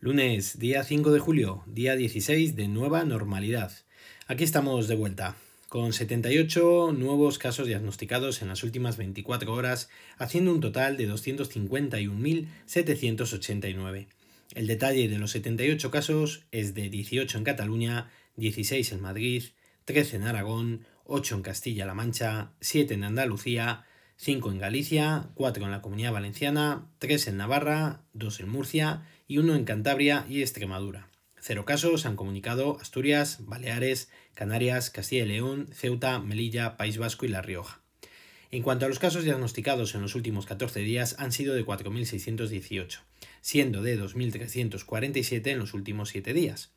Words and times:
Lunes, 0.00 0.60
día 0.60 0.84
5 0.84 1.10
de 1.10 1.18
julio, 1.18 1.64
día 1.66 1.96
16 1.96 2.54
de 2.54 2.68
nueva 2.68 3.04
normalidad. 3.04 3.72
Aquí 4.28 4.44
estamos 4.44 4.86
de 4.86 4.94
vuelta, 4.94 5.34
con 5.68 5.92
78 5.92 6.94
nuevos 6.96 7.40
casos 7.40 7.66
diagnosticados 7.66 8.40
en 8.40 8.46
las 8.46 8.62
últimas 8.62 8.96
24 8.96 9.52
horas, 9.52 9.90
haciendo 10.16 10.52
un 10.52 10.60
total 10.60 10.96
de 10.96 11.10
251.789. 11.10 14.06
El 14.54 14.68
detalle 14.68 15.08
de 15.08 15.18
los 15.18 15.32
78 15.32 15.90
casos 15.90 16.44
es 16.52 16.74
de 16.74 16.90
18 16.90 17.36
en 17.36 17.42
Cataluña, 17.42 18.08
16 18.36 18.92
en 18.92 19.00
Madrid, 19.00 19.42
13 19.84 20.18
en 20.18 20.22
Aragón, 20.22 20.86
8 21.06 21.34
en 21.34 21.42
Castilla-La 21.42 21.94
Mancha, 21.94 22.52
7 22.60 22.94
en 22.94 23.02
Andalucía, 23.02 23.84
5 24.14 24.52
en 24.52 24.58
Galicia, 24.58 25.30
4 25.34 25.64
en 25.64 25.72
la 25.72 25.82
Comunidad 25.82 26.12
Valenciana, 26.12 26.86
3 27.00 27.26
en 27.28 27.36
Navarra, 27.38 28.02
2 28.12 28.40
en 28.40 28.48
Murcia 28.48 29.02
y 29.28 29.38
uno 29.38 29.54
en 29.54 29.64
Cantabria 29.64 30.24
y 30.28 30.40
Extremadura. 30.40 31.08
Cero 31.38 31.64
casos 31.64 32.06
han 32.06 32.16
comunicado 32.16 32.78
Asturias, 32.80 33.38
Baleares, 33.40 34.10
Canarias, 34.34 34.90
Castilla 34.90 35.24
y 35.24 35.28
León, 35.28 35.68
Ceuta, 35.72 36.18
Melilla, 36.18 36.76
País 36.76 36.98
Vasco 36.98 37.26
y 37.26 37.28
La 37.28 37.42
Rioja. 37.42 37.80
En 38.50 38.62
cuanto 38.62 38.86
a 38.86 38.88
los 38.88 38.98
casos 38.98 39.24
diagnosticados 39.24 39.94
en 39.94 40.00
los 40.00 40.14
últimos 40.14 40.46
14 40.46 40.80
días 40.80 41.14
han 41.18 41.32
sido 41.32 41.54
de 41.54 41.64
4.618, 41.64 43.00
siendo 43.42 43.82
de 43.82 44.00
2.347 44.00 45.46
en 45.48 45.58
los 45.58 45.74
últimos 45.74 46.08
7 46.08 46.32
días. 46.32 46.72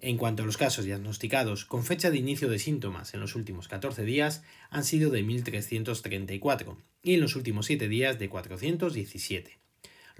En 0.00 0.16
cuanto 0.16 0.44
a 0.44 0.46
los 0.46 0.56
casos 0.56 0.84
diagnosticados 0.84 1.64
con 1.64 1.84
fecha 1.84 2.10
de 2.10 2.18
inicio 2.18 2.48
de 2.48 2.58
síntomas 2.58 3.12
en 3.12 3.20
los 3.20 3.34
últimos 3.34 3.68
14 3.68 4.04
días 4.04 4.42
han 4.70 4.84
sido 4.84 5.10
de 5.10 5.24
1.334 5.24 6.76
y 7.02 7.14
en 7.14 7.20
los 7.20 7.36
últimos 7.36 7.66
7 7.66 7.88
días 7.88 8.18
de 8.18 8.28
417. 8.28 9.59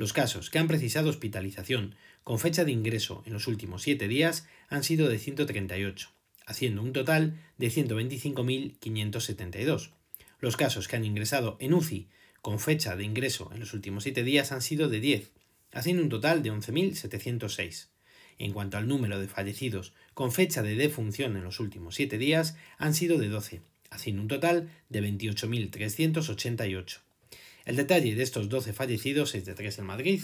Los 0.01 0.13
casos 0.15 0.49
que 0.49 0.59
han 0.59 0.67
precisado 0.67 1.11
hospitalización 1.11 1.95
con 2.25 2.39
fecha 2.39 2.65
de 2.65 2.73
ingreso 2.73 3.23
en 3.27 3.35
los 3.35 3.47
últimos 3.47 3.83
7 3.83 4.09
días 4.09 4.49
han 4.71 4.83
sido 4.83 5.11
de 5.11 5.19
138, 5.19 6.09
haciendo 6.47 6.81
un 6.81 6.95
total 6.95 7.39
de 7.59 7.71
125.572. 7.71 9.91
Los 10.39 10.57
casos 10.57 10.89
que 10.89 10.97
han 10.97 11.05
ingresado 11.05 11.59
en 11.61 11.75
UCI 11.75 12.09
con 12.41 12.61
fecha 12.61 12.97
de 12.97 13.05
ingreso 13.05 13.51
en 13.53 13.61
los 13.61 13.75
últimos 13.75 14.05
7 14.05 14.25
días 14.25 14.53
han 14.53 14.63
sido 14.63 14.89
de 14.89 15.01
10, 15.01 15.33
haciendo 15.71 16.03
un 16.03 16.09
total 16.09 16.43
de 16.43 16.51
11.706. 16.51 17.89
En 18.39 18.55
cuanto 18.55 18.79
al 18.79 18.89
número 18.89 19.21
de 19.21 19.29
fallecidos 19.29 19.93
con 20.15 20.33
fecha 20.33 20.63
de 20.63 20.77
defunción 20.77 21.37
en 21.37 21.45
los 21.45 21.61
últimos 21.61 21.97
7 21.97 22.17
días, 22.17 22.57
han 22.79 22.95
sido 22.95 23.19
de 23.19 23.29
12, 23.29 23.61
haciendo 23.91 24.23
un 24.23 24.29
total 24.29 24.71
de 24.89 25.03
28.388. 25.03 27.01
El 27.71 27.77
detalle 27.77 28.17
de 28.17 28.25
estos 28.25 28.49
12 28.49 28.73
fallecidos 28.73 29.37
es 29.37 29.45
de 29.45 29.55
3 29.55 29.79
en 29.79 29.85
Madrid, 29.85 30.21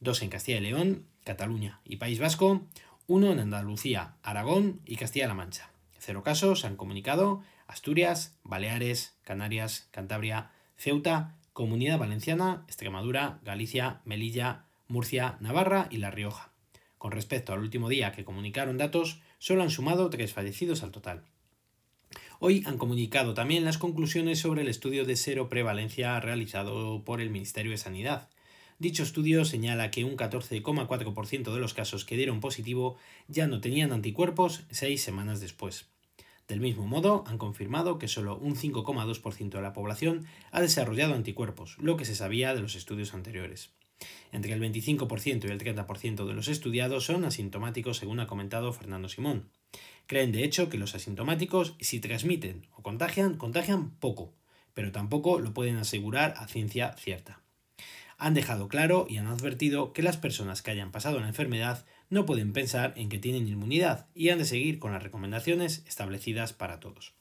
2 0.00 0.22
en 0.22 0.30
Castilla 0.30 0.58
y 0.58 0.62
León, 0.62 1.06
Cataluña 1.22 1.80
y 1.84 1.98
País 1.98 2.18
Vasco, 2.18 2.66
1 3.06 3.30
en 3.30 3.38
Andalucía, 3.38 4.16
Aragón 4.24 4.80
y 4.84 4.96
Castilla-La 4.96 5.34
Mancha. 5.34 5.70
Cero 6.00 6.24
casos 6.24 6.64
han 6.64 6.74
comunicado 6.74 7.40
Asturias, 7.68 8.36
Baleares, 8.42 9.14
Canarias, 9.22 9.86
Cantabria, 9.92 10.50
Ceuta, 10.76 11.36
Comunidad 11.52 11.98
Valenciana, 12.00 12.64
Extremadura, 12.66 13.38
Galicia, 13.44 14.00
Melilla, 14.04 14.64
Murcia, 14.88 15.36
Navarra 15.38 15.86
y 15.92 15.98
La 15.98 16.10
Rioja. 16.10 16.50
Con 16.98 17.12
respecto 17.12 17.52
al 17.52 17.60
último 17.60 17.88
día 17.88 18.10
que 18.10 18.24
comunicaron 18.24 18.76
datos, 18.76 19.20
solo 19.38 19.62
han 19.62 19.70
sumado 19.70 20.10
tres 20.10 20.32
fallecidos 20.32 20.82
al 20.82 20.90
total. 20.90 21.22
Hoy 22.40 22.62
han 22.66 22.78
comunicado 22.78 23.34
también 23.34 23.64
las 23.64 23.78
conclusiones 23.78 24.38
sobre 24.38 24.62
el 24.62 24.68
estudio 24.68 25.04
de 25.04 25.16
cero 25.16 25.48
prevalencia 25.48 26.20
realizado 26.20 27.02
por 27.04 27.20
el 27.20 27.30
Ministerio 27.30 27.72
de 27.72 27.78
Sanidad. 27.78 28.28
Dicho 28.78 29.02
estudio 29.02 29.44
señala 29.44 29.90
que 29.90 30.04
un 30.04 30.16
14,4% 30.16 31.52
de 31.52 31.58
los 31.58 31.74
casos 31.74 32.04
que 32.04 32.16
dieron 32.16 32.38
positivo 32.38 32.96
ya 33.26 33.48
no 33.48 33.60
tenían 33.60 33.90
anticuerpos 33.90 34.62
seis 34.70 35.02
semanas 35.02 35.40
después. 35.40 35.86
Del 36.46 36.60
mismo 36.60 36.86
modo, 36.86 37.24
han 37.26 37.38
confirmado 37.38 37.98
que 37.98 38.06
solo 38.06 38.38
un 38.38 38.54
5,2% 38.54 39.50
de 39.50 39.60
la 39.60 39.72
población 39.72 40.24
ha 40.52 40.60
desarrollado 40.60 41.14
anticuerpos, 41.14 41.76
lo 41.80 41.96
que 41.96 42.04
se 42.04 42.14
sabía 42.14 42.54
de 42.54 42.60
los 42.60 42.76
estudios 42.76 43.14
anteriores. 43.14 43.70
Entre 44.30 44.52
el 44.52 44.62
25% 44.62 45.44
y 45.44 45.50
el 45.50 45.58
30% 45.58 46.24
de 46.24 46.34
los 46.34 46.46
estudiados 46.46 47.04
son 47.04 47.24
asintomáticos, 47.24 47.96
según 47.96 48.20
ha 48.20 48.28
comentado 48.28 48.72
Fernando 48.72 49.08
Simón. 49.08 49.50
Creen 50.06 50.32
de 50.32 50.44
hecho 50.44 50.70
que 50.70 50.78
los 50.78 50.94
asintomáticos, 50.94 51.76
si 51.80 52.00
transmiten 52.00 52.66
o 52.74 52.82
contagian, 52.82 53.36
contagian 53.36 53.90
poco, 53.90 54.32
pero 54.72 54.90
tampoco 54.92 55.38
lo 55.38 55.52
pueden 55.52 55.76
asegurar 55.76 56.34
a 56.38 56.48
ciencia 56.48 56.94
cierta. 56.94 57.42
Han 58.16 58.34
dejado 58.34 58.68
claro 58.68 59.06
y 59.08 59.18
han 59.18 59.26
advertido 59.26 59.92
que 59.92 60.02
las 60.02 60.16
personas 60.16 60.62
que 60.62 60.70
hayan 60.70 60.90
pasado 60.90 61.20
la 61.20 61.28
enfermedad 61.28 61.84
no 62.10 62.26
pueden 62.26 62.52
pensar 62.52 62.92
en 62.96 63.08
que 63.08 63.18
tienen 63.18 63.48
inmunidad 63.48 64.06
y 64.14 64.30
han 64.30 64.38
de 64.38 64.44
seguir 64.44 64.78
con 64.78 64.92
las 64.92 65.02
recomendaciones 65.02 65.84
establecidas 65.86 66.52
para 66.52 66.80
todos. 66.80 67.14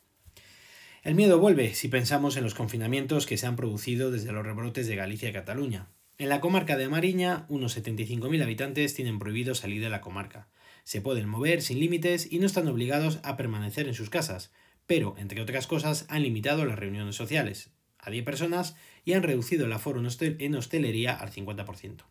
El 1.04 1.16
miedo 1.16 1.40
vuelve 1.40 1.74
si 1.74 1.88
pensamos 1.88 2.38
en 2.38 2.44
los 2.44 2.56
confinamientos 2.56 3.26
que 3.26 3.38
se 3.38 3.46
han 3.46 3.56
producido 3.56 4.12
desde 4.12 4.32
los 4.32 4.46
rebrotes 4.46 4.88
de 4.88 4.96
Galicia 4.96 5.30
y 5.30 5.34
Cataluña. 5.34 5.88
En 6.18 6.30
la 6.30 6.42
comarca 6.42 6.78
de 6.78 6.90
Mariña, 6.90 7.46
unos 7.48 7.78
75.000 7.78 8.42
habitantes 8.42 8.96
tienen 8.96 9.20
prohibido 9.20 9.54
salir 9.56 9.82
de 9.82 9.90
la 9.90 10.02
comarca, 10.02 10.48
se 10.88 11.02
pueden 11.02 11.28
mover 11.28 11.62
sin 11.62 11.82
límites 11.82 12.32
y 12.32 12.40
no 12.40 12.46
están 12.46 12.66
obligados 12.70 13.20
a 13.24 13.36
permanecer 13.36 13.90
en 13.90 13.94
sus 13.94 14.10
casas, 14.10 14.54
pero, 14.86 15.16
entre 15.18 15.42
otras 15.42 15.68
cosas, 15.68 16.06
han 16.08 16.24
limitado 16.24 16.64
las 16.64 16.80
reuniones 16.80 17.14
sociales 17.18 17.72
a 18.00 18.10
10 18.10 18.24
personas 18.24 18.78
y 19.04 19.12
han 19.12 19.22
reducido 19.22 19.66
el 19.66 19.74
aforo 19.74 20.00
en 20.00 20.56
hostelería 20.56 21.14
al 21.14 21.30
50%. 21.30 22.06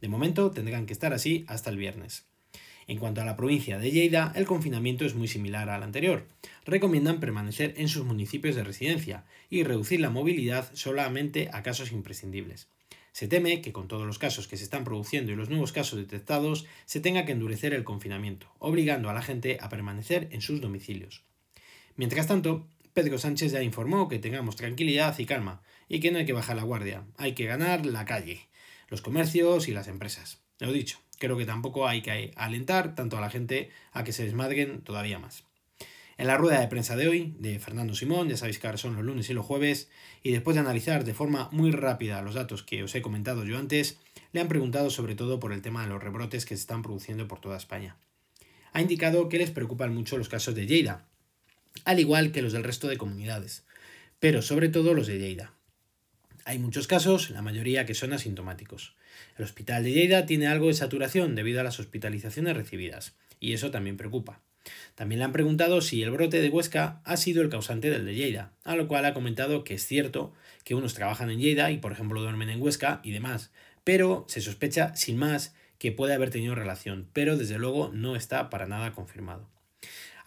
De 0.00 0.08
momento 0.08 0.50
tendrán 0.50 0.86
que 0.86 0.92
estar 0.92 1.12
así 1.12 1.44
hasta 1.46 1.70
el 1.70 1.76
viernes. 1.76 2.26
En 2.88 2.98
cuanto 2.98 3.20
a 3.20 3.24
la 3.24 3.36
provincia 3.36 3.78
de 3.78 3.92
Lleida, 3.92 4.32
el 4.34 4.44
confinamiento 4.44 5.04
es 5.04 5.14
muy 5.14 5.28
similar 5.28 5.70
al 5.70 5.84
anterior. 5.84 6.26
Recomiendan 6.64 7.20
permanecer 7.20 7.74
en 7.76 7.86
sus 7.86 8.04
municipios 8.04 8.56
de 8.56 8.64
residencia 8.64 9.24
y 9.50 9.62
reducir 9.62 10.00
la 10.00 10.10
movilidad 10.10 10.68
solamente 10.74 11.48
a 11.52 11.62
casos 11.62 11.92
imprescindibles. 11.92 12.66
Se 13.16 13.28
teme 13.28 13.62
que 13.62 13.72
con 13.72 13.88
todos 13.88 14.06
los 14.06 14.18
casos 14.18 14.46
que 14.46 14.58
se 14.58 14.64
están 14.64 14.84
produciendo 14.84 15.32
y 15.32 15.36
los 15.36 15.48
nuevos 15.48 15.72
casos 15.72 15.98
detectados 15.98 16.66
se 16.84 17.00
tenga 17.00 17.24
que 17.24 17.32
endurecer 17.32 17.72
el 17.72 17.82
confinamiento, 17.82 18.52
obligando 18.58 19.08
a 19.08 19.14
la 19.14 19.22
gente 19.22 19.56
a 19.62 19.70
permanecer 19.70 20.28
en 20.32 20.42
sus 20.42 20.60
domicilios. 20.60 21.24
Mientras 21.94 22.26
tanto, 22.26 22.68
Pedro 22.92 23.16
Sánchez 23.16 23.52
ya 23.52 23.62
informó 23.62 24.06
que 24.08 24.18
tengamos 24.18 24.56
tranquilidad 24.56 25.18
y 25.18 25.24
calma, 25.24 25.62
y 25.88 26.00
que 26.00 26.10
no 26.10 26.18
hay 26.18 26.26
que 26.26 26.34
bajar 26.34 26.56
la 26.56 26.64
guardia, 26.64 27.06
hay 27.16 27.32
que 27.32 27.46
ganar 27.46 27.86
la 27.86 28.04
calle, 28.04 28.48
los 28.90 29.00
comercios 29.00 29.66
y 29.66 29.72
las 29.72 29.88
empresas. 29.88 30.42
Lo 30.58 30.70
dicho, 30.70 30.98
creo 31.18 31.38
que 31.38 31.46
tampoco 31.46 31.88
hay 31.88 32.02
que 32.02 32.32
alentar 32.36 32.94
tanto 32.94 33.16
a 33.16 33.22
la 33.22 33.30
gente 33.30 33.70
a 33.92 34.04
que 34.04 34.12
se 34.12 34.24
desmadguen 34.24 34.82
todavía 34.82 35.18
más. 35.18 35.46
En 36.18 36.28
la 36.28 36.38
rueda 36.38 36.60
de 36.60 36.68
prensa 36.68 36.96
de 36.96 37.08
hoy, 37.08 37.34
de 37.40 37.58
Fernando 37.58 37.94
Simón, 37.94 38.30
ya 38.30 38.38
sabéis 38.38 38.58
que 38.58 38.66
ahora 38.66 38.78
son 38.78 38.96
los 38.96 39.04
lunes 39.04 39.28
y 39.28 39.34
los 39.34 39.44
jueves, 39.44 39.90
y 40.22 40.30
después 40.30 40.54
de 40.54 40.60
analizar 40.60 41.04
de 41.04 41.12
forma 41.12 41.50
muy 41.52 41.70
rápida 41.70 42.22
los 42.22 42.34
datos 42.34 42.62
que 42.62 42.82
os 42.82 42.94
he 42.94 43.02
comentado 43.02 43.44
yo 43.44 43.58
antes, 43.58 43.98
le 44.32 44.40
han 44.40 44.48
preguntado 44.48 44.88
sobre 44.88 45.14
todo 45.14 45.38
por 45.38 45.52
el 45.52 45.60
tema 45.60 45.82
de 45.82 45.90
los 45.90 46.02
rebrotes 46.02 46.46
que 46.46 46.56
se 46.56 46.62
están 46.62 46.82
produciendo 46.82 47.28
por 47.28 47.40
toda 47.40 47.58
España. 47.58 47.98
Ha 48.72 48.80
indicado 48.80 49.28
que 49.28 49.36
les 49.36 49.50
preocupan 49.50 49.94
mucho 49.94 50.16
los 50.16 50.30
casos 50.30 50.54
de 50.54 50.66
Lleida, 50.66 51.06
al 51.84 52.00
igual 52.00 52.32
que 52.32 52.40
los 52.40 52.54
del 52.54 52.64
resto 52.64 52.88
de 52.88 52.96
comunidades, 52.96 53.66
pero 54.18 54.40
sobre 54.40 54.70
todo 54.70 54.94
los 54.94 55.06
de 55.08 55.18
Lleida. 55.18 55.52
Hay 56.46 56.58
muchos 56.58 56.86
casos, 56.86 57.28
la 57.28 57.42
mayoría 57.42 57.84
que 57.84 57.94
son 57.94 58.14
asintomáticos. 58.14 58.96
El 59.36 59.44
hospital 59.44 59.82
de 59.82 59.92
Lleida 59.92 60.24
tiene 60.24 60.46
algo 60.46 60.68
de 60.68 60.74
saturación 60.74 61.34
debido 61.34 61.60
a 61.60 61.64
las 61.64 61.78
hospitalizaciones 61.78 62.56
recibidas, 62.56 63.16
y 63.38 63.52
eso 63.52 63.70
también 63.70 63.98
preocupa. 63.98 64.45
También 64.94 65.18
le 65.18 65.24
han 65.24 65.32
preguntado 65.32 65.80
si 65.80 66.02
el 66.02 66.10
brote 66.10 66.40
de 66.40 66.48
Huesca 66.48 67.00
ha 67.04 67.16
sido 67.16 67.42
el 67.42 67.48
causante 67.48 67.90
del 67.90 68.06
de 68.06 68.14
Lleida, 68.14 68.52
a 68.64 68.76
lo 68.76 68.88
cual 68.88 69.04
ha 69.04 69.14
comentado 69.14 69.64
que 69.64 69.74
es 69.74 69.86
cierto 69.86 70.32
que 70.64 70.74
unos 70.74 70.94
trabajan 70.94 71.30
en 71.30 71.38
Lleida 71.38 71.70
y 71.70 71.78
por 71.78 71.92
ejemplo 71.92 72.20
duermen 72.20 72.50
en 72.50 72.60
Huesca 72.60 73.00
y 73.02 73.12
demás, 73.12 73.52
pero 73.84 74.24
se 74.28 74.40
sospecha 74.40 74.94
sin 74.96 75.16
más 75.16 75.54
que 75.78 75.92
puede 75.92 76.14
haber 76.14 76.30
tenido 76.30 76.54
relación, 76.54 77.08
pero 77.12 77.36
desde 77.36 77.58
luego 77.58 77.90
no 77.92 78.16
está 78.16 78.50
para 78.50 78.66
nada 78.66 78.92
confirmado. 78.92 79.48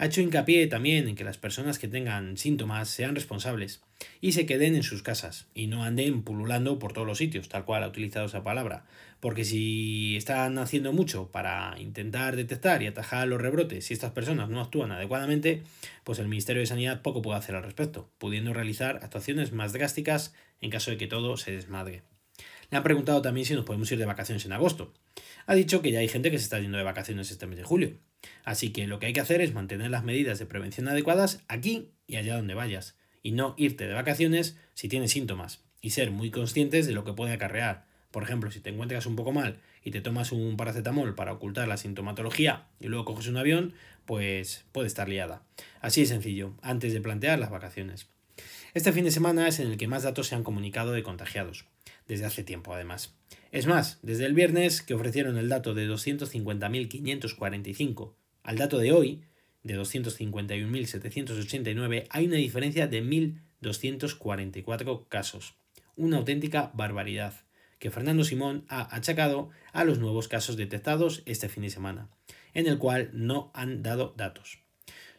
Ha 0.02 0.06
hecho 0.06 0.22
hincapié 0.22 0.66
también 0.68 1.10
en 1.10 1.16
que 1.16 1.26
las 1.26 1.38
personas 1.38 1.78
que 1.78 1.90
tengan 1.90 2.38
síntomas 2.38 2.88
sean 2.88 3.16
responsables 3.16 3.82
y 4.22 4.32
se 4.32 4.46
queden 4.46 4.76
en 4.78 4.84
sus 4.84 5.04
casas 5.04 5.50
y 5.54 5.68
no 5.68 5.84
anden 5.84 6.24
pululando 6.24 6.80
por 6.80 6.94
todos 6.94 7.06
los 7.06 7.18
sitios, 7.18 7.50
tal 7.50 7.66
cual 7.66 7.84
ha 7.84 7.90
utilizado 7.90 8.28
esa 8.28 8.42
palabra. 8.42 8.86
Porque 9.20 9.44
si 9.44 10.16
están 10.16 10.58
haciendo 10.58 10.94
mucho 10.94 11.34
para 11.34 11.76
intentar 11.80 12.38
detectar 12.38 12.82
y 12.82 12.88
atajar 12.88 13.28
los 13.28 13.42
rebrotes, 13.42 13.88
si 13.88 13.94
estas 13.94 14.14
personas 14.14 14.48
no 14.48 14.62
actúan 14.62 14.94
adecuadamente, 14.94 15.64
pues 16.06 16.20
el 16.20 16.30
Ministerio 16.30 16.62
de 16.62 16.68
Sanidad 16.68 17.02
poco 17.02 17.22
puede 17.22 17.38
hacer 17.38 17.56
al 17.56 17.64
respecto, 17.64 18.10
pudiendo 18.20 18.54
realizar 18.54 19.02
actuaciones 19.04 19.52
más 19.52 19.74
drásticas 19.74 20.34
en 20.62 20.70
caso 20.70 20.92
de 20.92 20.98
que 20.98 21.08
todo 21.08 21.36
se 21.36 21.52
desmadre. 21.52 22.04
Le 22.72 22.78
han 22.78 22.84
preguntado 22.84 23.22
también 23.22 23.46
si 23.46 23.56
nos 23.56 23.66
podemos 23.66 23.92
ir 23.92 23.98
de 23.98 24.06
vacaciones 24.06 24.46
en 24.46 24.54
agosto. 24.54 24.94
Ha 25.48 25.56
dicho 25.56 25.82
que 25.82 25.92
ya 25.92 26.00
hay 26.00 26.08
gente 26.08 26.30
que 26.30 26.38
se 26.38 26.44
está 26.44 26.60
yendo 26.60 26.78
de 26.78 26.84
vacaciones 26.84 27.32
este 27.32 27.48
mes 27.48 27.58
de 27.58 27.64
julio. 27.64 27.98
Así 28.44 28.70
que 28.72 28.86
lo 28.86 29.00
que 29.00 29.08
hay 29.08 29.14
que 29.14 29.22
hacer 29.22 29.42
es 29.42 29.54
mantener 29.54 29.90
las 29.90 30.04
medidas 30.04 30.38
de 30.38 30.46
prevención 30.46 30.88
adecuadas 30.88 31.44
aquí 31.48 31.90
y 32.06 32.18
allá 32.18 32.36
donde 32.36 32.54
vayas, 32.54 32.96
y 33.24 33.32
no 33.32 33.56
irte 33.58 33.88
de 33.88 33.94
vacaciones 33.94 34.58
si 34.74 34.88
tienes 34.88 35.12
síntomas, 35.12 35.64
y 35.82 35.92
ser 35.92 36.12
muy 36.12 36.30
conscientes 36.30 36.86
de 36.86 36.94
lo 36.94 37.04
que 37.04 37.14
puede 37.14 37.34
acarrear, 37.34 37.86
Por 38.12 38.24
ejemplo, 38.24 38.50
si 38.50 38.60
te 38.60 38.72
encuentras 38.72 39.06
un 39.06 39.16
poco 39.16 39.32
mal 39.32 39.60
y 39.84 39.92
te 39.92 40.02
tomas 40.02 40.32
un 40.32 40.58
paracetamol 40.58 41.14
para 41.14 41.32
ocultar 41.32 41.68
la 41.68 41.78
sintomatología 41.78 42.68
y 42.80 42.88
luego 42.88 43.06
coges 43.06 43.28
un 43.28 43.38
avión, 43.38 43.74
pues 44.06 44.66
puede 44.72 44.88
estar 44.88 45.08
liada. 45.08 45.44
Así 45.80 46.02
de 46.02 46.08
sencillo, 46.08 46.56
antes 46.64 46.94
de 46.94 47.02
plantear 47.02 47.38
las 47.38 47.52
vacaciones. 47.52 48.08
Este 48.74 48.92
fin 48.94 49.04
de 49.04 49.12
semana 49.12 49.48
es 49.48 49.60
en 49.60 49.68
el 49.68 49.78
que 49.78 49.88
más 49.88 50.04
datos 50.04 50.28
se 50.28 50.36
han 50.36 50.44
comunicado 50.44 50.92
de 50.92 51.04
contagiados, 51.04 51.66
desde 52.10 52.26
hace 52.26 52.44
tiempo 52.44 52.74
además. 52.74 53.16
Es 53.52 53.68
más, 53.68 54.00
desde 54.02 54.26
el 54.26 54.34
viernes 54.34 54.82
que 54.82 54.96
ofrecieron 54.96 55.38
el 55.38 55.48
dato 55.48 55.74
de 55.74 55.90
250.545 55.90 58.16
al 58.44 58.58
dato 58.58 58.80
de 58.80 58.92
hoy, 58.92 59.22
de 59.64 59.80
251.789, 59.80 62.08
hay 62.10 62.26
una 62.26 62.36
diferencia 62.38 62.88
de 62.88 63.04
1.244 63.04 65.08
casos. 65.08 65.54
Una 65.96 66.18
auténtica 66.18 66.72
barbaridad 66.74 67.36
que 67.78 67.92
Fernando 67.92 68.24
Simón 68.24 68.66
ha 68.68 68.96
achacado 68.96 69.52
a 69.72 69.84
los 69.84 70.00
nuevos 70.00 70.28
casos 70.28 70.58
detectados 70.58 71.22
este 71.26 71.48
fin 71.48 71.62
de 71.64 71.70
semana, 71.70 72.10
en 72.54 72.66
el 72.68 72.80
cual 72.80 73.12
no 73.14 73.52
han 73.54 73.84
dado 73.84 74.16
datos. 74.18 74.60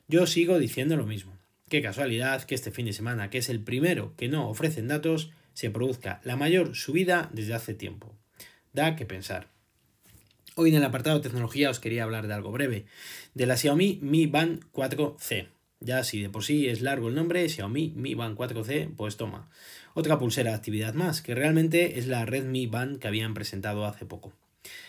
Yo 0.08 0.26
sigo 0.26 0.58
diciendo 0.58 0.96
lo 0.96 1.06
mismo. 1.06 1.38
Qué 1.68 1.82
casualidad 1.82 2.42
que 2.42 2.56
este 2.56 2.72
fin 2.72 2.86
de 2.86 2.92
semana, 2.92 3.30
que 3.30 3.38
es 3.38 3.48
el 3.48 3.62
primero 3.62 4.16
que 4.16 4.28
no 4.28 4.50
ofrecen 4.50 4.88
datos, 4.88 5.30
se 5.60 5.70
produzca 5.70 6.22
la 6.24 6.36
mayor 6.36 6.74
subida 6.74 7.28
desde 7.34 7.52
hace 7.52 7.74
tiempo. 7.74 8.16
Da 8.72 8.96
que 8.96 9.04
pensar. 9.04 9.48
Hoy 10.54 10.70
en 10.70 10.76
el 10.76 10.84
apartado 10.84 11.18
de 11.18 11.22
tecnología 11.22 11.68
os 11.68 11.80
quería 11.80 12.04
hablar 12.04 12.28
de 12.28 12.32
algo 12.32 12.50
breve, 12.50 12.86
de 13.34 13.44
la 13.44 13.58
Xiaomi 13.58 13.98
Mi 14.00 14.24
Band 14.24 14.64
4C. 14.72 15.48
Ya 15.80 16.02
si 16.02 16.22
de 16.22 16.30
por 16.30 16.44
sí 16.44 16.66
es 16.66 16.80
largo 16.80 17.08
el 17.08 17.14
nombre, 17.14 17.46
Xiaomi 17.46 17.92
Mi 17.94 18.14
Band 18.14 18.38
4C, 18.38 18.88
pues 18.96 19.18
toma. 19.18 19.50
Otra 19.92 20.18
pulsera 20.18 20.52
de 20.52 20.56
actividad 20.56 20.94
más, 20.94 21.20
que 21.20 21.34
realmente 21.34 21.98
es 21.98 22.06
la 22.06 22.24
Redmi 22.24 22.66
Band 22.66 22.98
que 22.98 23.08
habían 23.08 23.34
presentado 23.34 23.84
hace 23.84 24.06
poco. 24.06 24.32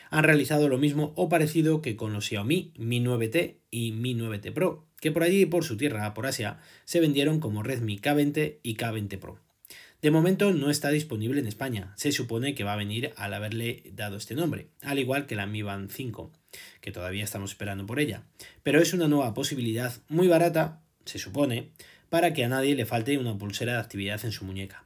Han 0.09 0.23
realizado 0.23 0.69
lo 0.69 0.77
mismo 0.77 1.11
o 1.17 1.27
parecido 1.27 1.81
que 1.81 1.97
con 1.97 2.13
los 2.13 2.27
Xiaomi 2.27 2.71
Mi 2.77 3.03
9T 3.03 3.55
y 3.71 3.91
Mi 3.91 4.15
9T 4.15 4.53
Pro, 4.53 4.85
que 5.01 5.11
por 5.11 5.23
allí, 5.23 5.45
por 5.45 5.65
su 5.65 5.75
tierra, 5.75 6.13
por 6.13 6.27
Asia, 6.27 6.59
se 6.85 7.01
vendieron 7.01 7.41
como 7.41 7.61
Redmi 7.61 7.99
K20 7.99 8.59
y 8.63 8.77
K20 8.77 9.19
Pro. 9.19 9.50
De 10.01 10.09
momento 10.09 10.51
no 10.51 10.71
está 10.71 10.89
disponible 10.89 11.39
en 11.39 11.45
España, 11.45 11.93
se 11.95 12.11
supone 12.11 12.55
que 12.55 12.63
va 12.63 12.73
a 12.73 12.77
venir 12.77 13.13
al 13.17 13.35
haberle 13.35 13.83
dado 13.93 14.17
este 14.17 14.33
nombre, 14.33 14.65
al 14.81 14.97
igual 14.97 15.27
que 15.27 15.35
la 15.35 15.45
Mi 15.45 15.61
Band 15.61 15.91
5, 15.91 16.31
que 16.81 16.91
todavía 16.91 17.23
estamos 17.23 17.51
esperando 17.51 17.85
por 17.85 17.99
ella. 17.99 18.23
Pero 18.63 18.81
es 18.81 18.95
una 18.95 19.07
nueva 19.07 19.35
posibilidad 19.35 19.93
muy 20.09 20.27
barata, 20.27 20.81
se 21.05 21.19
supone, 21.19 21.69
para 22.09 22.33
que 22.33 22.43
a 22.43 22.49
nadie 22.49 22.73
le 22.73 22.87
falte 22.87 23.19
una 23.19 23.37
pulsera 23.37 23.73
de 23.73 23.79
actividad 23.79 24.25
en 24.25 24.31
su 24.31 24.43
muñeca. 24.43 24.85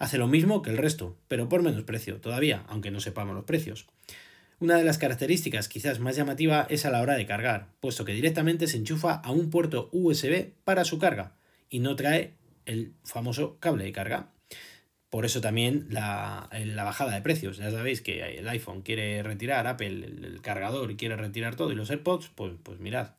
Hace 0.00 0.18
lo 0.18 0.26
mismo 0.26 0.60
que 0.60 0.70
el 0.70 0.76
resto, 0.76 1.16
pero 1.28 1.48
por 1.48 1.62
menos 1.62 1.84
precio 1.84 2.16
todavía, 2.16 2.64
aunque 2.66 2.90
no 2.90 2.98
sepamos 2.98 3.36
los 3.36 3.44
precios. 3.44 3.86
Una 4.58 4.76
de 4.76 4.82
las 4.82 4.98
características 4.98 5.68
quizás 5.68 6.00
más 6.00 6.16
llamativa 6.16 6.66
es 6.68 6.84
a 6.84 6.90
la 6.90 7.00
hora 7.00 7.14
de 7.14 7.26
cargar, 7.26 7.68
puesto 7.78 8.04
que 8.04 8.12
directamente 8.12 8.66
se 8.66 8.78
enchufa 8.78 9.14
a 9.14 9.30
un 9.30 9.50
puerto 9.50 9.88
USB 9.92 10.50
para 10.64 10.84
su 10.84 10.98
carga 10.98 11.36
y 11.70 11.78
no 11.78 11.94
trae 11.94 12.32
el 12.66 12.92
famoso 13.04 13.56
cable 13.60 13.84
de 13.84 13.92
carga. 13.92 14.30
Por 15.10 15.24
eso 15.24 15.40
también 15.40 15.86
la, 15.90 16.48
bajada 16.76 17.14
de 17.14 17.22
precios. 17.22 17.56
Ya 17.56 17.70
sabéis 17.70 18.02
que 18.02 18.38
el 18.38 18.48
iPhone 18.48 18.82
quiere 18.82 19.22
retirar, 19.22 19.66
Apple 19.66 20.04
el, 20.04 20.40
cargador 20.42 20.96
quiere 20.96 21.16
retirar 21.16 21.56
todo 21.56 21.72
y 21.72 21.74
los 21.74 21.90
AirPods, 21.90 22.30
pues, 22.34 22.52
pues 22.62 22.78
mirad. 22.78 23.12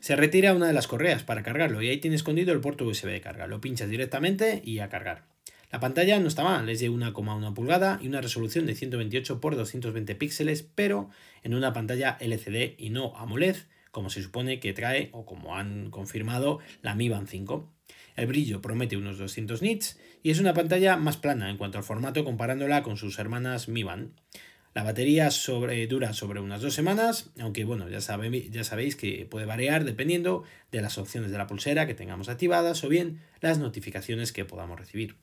Se 0.00 0.14
retira 0.14 0.54
una 0.54 0.68
de 0.68 0.72
las 0.72 0.86
correas 0.86 1.24
para 1.24 1.42
cargarlo 1.42 1.82
y 1.82 1.88
ahí 1.88 1.98
tiene 1.98 2.14
escondido 2.14 2.52
el 2.52 2.60
puerto 2.60 2.84
USB 2.84 3.06
de 3.06 3.20
carga. 3.20 3.48
Lo 3.48 3.60
pinchas 3.60 3.90
directamente 3.90 4.62
y 4.64 4.78
a 4.78 4.88
cargar. 4.88 5.24
La 5.70 5.80
pantalla 5.80 6.18
no 6.18 6.28
está 6.28 6.44
mal, 6.44 6.68
es 6.70 6.80
de 6.80 6.90
1,1 6.90 7.52
pulgada 7.52 7.98
y 8.00 8.08
una 8.08 8.22
resolución 8.22 8.64
de 8.64 8.74
128 8.74 9.40
x 9.42 9.56
220 9.56 10.14
píxeles, 10.14 10.62
pero 10.62 11.10
en 11.42 11.54
una 11.54 11.74
pantalla 11.74 12.16
LCD 12.20 12.74
y 12.78 12.88
no 12.88 13.14
AMOLED, 13.16 13.56
como 13.90 14.08
se 14.08 14.22
supone 14.22 14.60
que 14.60 14.72
trae 14.72 15.10
o 15.12 15.26
como 15.26 15.56
han 15.56 15.90
confirmado 15.90 16.60
la 16.80 16.94
Mi 16.94 17.10
Band 17.10 17.28
5. 17.28 17.77
El 18.18 18.26
brillo 18.26 18.60
promete 18.60 18.96
unos 18.96 19.16
200 19.16 19.62
nits 19.62 19.96
y 20.24 20.32
es 20.32 20.40
una 20.40 20.52
pantalla 20.52 20.96
más 20.96 21.16
plana 21.16 21.50
en 21.50 21.56
cuanto 21.56 21.78
al 21.78 21.84
formato 21.84 22.24
comparándola 22.24 22.82
con 22.82 22.96
sus 22.96 23.16
hermanas 23.20 23.68
Mi 23.68 23.84
Band. 23.84 24.10
La 24.74 24.82
batería 24.82 25.28
dura 25.88 26.12
sobre 26.12 26.40
unas 26.40 26.60
dos 26.60 26.74
semanas, 26.74 27.30
aunque 27.38 27.64
bueno, 27.64 27.88
ya, 27.88 27.98
ya 27.98 28.64
sabéis 28.64 28.96
que 28.96 29.24
puede 29.30 29.46
variar 29.46 29.84
dependiendo 29.84 30.42
de 30.72 30.82
las 30.82 30.98
opciones 30.98 31.30
de 31.30 31.38
la 31.38 31.46
pulsera 31.46 31.86
que 31.86 31.94
tengamos 31.94 32.28
activadas 32.28 32.82
o 32.82 32.88
bien 32.88 33.20
las 33.40 33.58
notificaciones 33.58 34.32
que 34.32 34.44
podamos 34.44 34.80
recibir. 34.80 35.14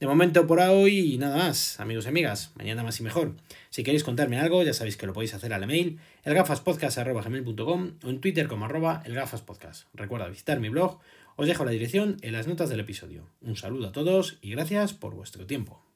De 0.00 0.06
momento 0.06 0.46
por 0.46 0.58
hoy 0.60 1.18
nada 1.18 1.36
más, 1.36 1.78
amigos 1.80 2.06
y 2.06 2.08
amigas, 2.08 2.52
mañana 2.54 2.82
más 2.82 2.98
y 2.98 3.02
mejor. 3.02 3.36
Si 3.68 3.82
queréis 3.82 4.04
contarme 4.04 4.38
algo, 4.38 4.62
ya 4.62 4.72
sabéis 4.72 4.96
que 4.96 5.06
lo 5.06 5.12
podéis 5.12 5.34
hacer 5.34 5.52
al 5.52 5.64
email 5.64 5.98
elgafaspodcast.com 6.24 7.92
o 8.02 8.08
en 8.08 8.20
Twitter 8.22 8.48
como 8.48 8.64
arroba 8.64 9.02
elgafaspodcast. 9.04 9.86
Recuerda 9.92 10.28
visitar 10.28 10.60
mi 10.60 10.70
blog 10.70 10.98
os 11.38 11.46
dejo 11.46 11.64
la 11.64 11.70
dirección 11.70 12.16
en 12.22 12.32
las 12.32 12.48
notas 12.48 12.68
del 12.68 12.80
episodio. 12.80 13.30
Un 13.40 13.54
saludo 13.54 13.86
a 13.86 13.92
todos 13.92 14.38
y 14.42 14.50
gracias 14.50 14.92
por 14.92 15.14
vuestro 15.14 15.46
tiempo. 15.46 15.87